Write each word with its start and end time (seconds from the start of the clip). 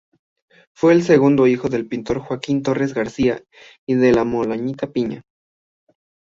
Fue 0.73 0.93
el 0.93 1.03
segundo 1.03 1.45
hijo 1.45 1.69
del 1.69 1.87
pintor 1.87 2.17
Joaquín 2.21 2.63
Torres 2.63 2.95
García 2.95 3.43
y 3.87 3.93
de 3.93 4.11
Manolita 4.15 4.87
Piña. 4.91 5.21